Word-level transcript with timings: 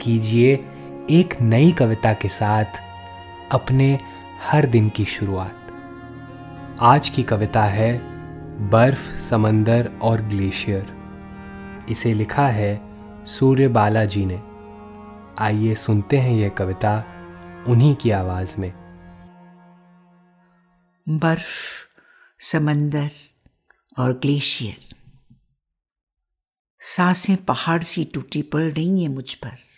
कीजिए 0.00 0.54
एक 1.10 1.40
नई 1.40 1.72
कविता 1.72 2.12
के 2.12 2.28
साथ 2.28 2.64
अपने 3.52 3.98
हर 4.42 4.66
दिन 4.66 4.88
की 4.88 5.04
शुरुआत। 5.04 5.66
आज 6.80 7.08
की 7.08 7.22
कविता 7.22 7.64
है, 7.64 8.00
बर्फ़, 8.68 9.20
समंदर 9.20 9.98
और 10.02 10.22
ग्लेशियर। 10.22 11.00
इसे 11.90 12.14
लिखा 12.14 12.46
है 12.46 12.80
सूर्य 13.26 13.68
बालाजी 13.68 14.26
ने। 14.26 14.42
आइए 15.38 15.74
सुनते 15.74 16.16
हैं 16.16 16.32
यह 16.32 16.48
कविता 16.48 17.04
उन्हीं 17.68 17.94
की 17.94 18.10
आवाज़ 18.10 18.60
में। 18.60 18.72
बर्फ़, 21.08 21.86
समंदर 22.38 23.10
और 23.98 24.12
ग्लेशियर। 24.12 24.96
साँसें 26.80 27.36
पहाड़ 27.36 27.82
सी 27.82 28.04
टूटी 28.04 28.42
पड़ 28.42 28.72
रही 28.72 29.02
हैं 29.02 29.08
मुझ 29.08 29.34
पर। 29.34 29.69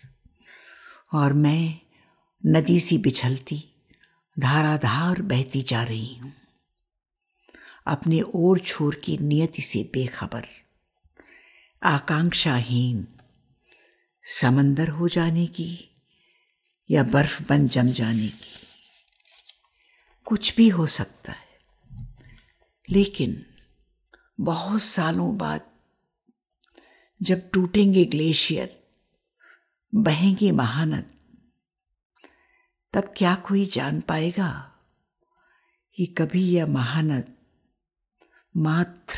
और 1.13 1.33
मैं 1.33 1.81
नदी 2.47 2.81
सी 2.81 2.99
बिछलती, 2.99 3.65
धाराधार 4.39 5.23
बहती 5.23 5.63
जा 5.63 5.83
रही 5.83 6.15
हूँ। 6.15 6.33
अपने 7.87 8.21
ओर 8.23 8.59
छोर 8.59 8.95
की 8.95 9.19
नियति 9.19 9.63
से 9.63 9.91
बेखबर, 9.95 10.47
आकांक्षाहीन, 11.83 13.07
समंदर 14.25 14.89
हो 14.89 15.09
जाने 15.09 15.47
की 15.47 15.91
या 16.91 17.03
बर्फ़ 17.03 17.43
बन 17.49 17.69
जम 17.69 17.87
जाने 17.87 18.29
की। 18.29 18.55
कुछ 20.25 20.57
भी 20.57 20.69
हो 20.69 20.87
सकता 20.87 21.33
है, 21.33 21.59
लेकिन 22.91 23.47
बहुत 24.41 24.83
सालों 24.83 25.37
बाद 25.39 25.61
जब 27.23 27.51
टूटेंगे 27.51 28.05
ग्लेशियर 28.05 28.82
बहेंगे 29.95 30.53
महानद। 30.53 31.05
तब 32.93 33.15
क्या 33.17 33.35
कोई 33.35 33.65
जान 33.65 34.01
पाएगा 34.01 34.73
कि 35.97 36.07
कभी 36.07 36.51
यह 36.53 36.67
महानद 36.67 37.25
मात्र 38.57 39.15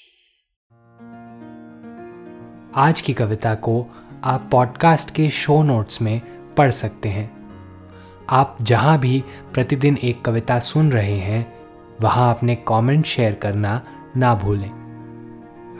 आज 2.75 3.01
की 3.01 3.13
कविता 3.13 3.55
को 3.55 3.87
आप 4.23 4.49
पॉडकास्ट 4.51 5.11
के 5.11 5.29
शो 5.29 5.63
नोट्स 5.63 6.01
में 6.01 6.21
पढ़ 6.53 6.71
सकते 6.71 7.09
हैं। 7.09 7.41
आप 8.29 8.57
जहाँ 8.61 8.99
भी 8.99 9.23
प्रतिदिन 9.53 9.97
एक 9.97 10.21
कविता 10.21 10.59
सुन 10.59 10.91
रहे 10.91 11.17
हैं, 11.17 11.59
वहाँ 12.01 12.35
अपने 12.35 12.55
कमेंट 12.55 13.05
शेयर 13.05 13.33
करना 13.33 13.81
ना 14.17 14.35
भूलें। 14.35 14.80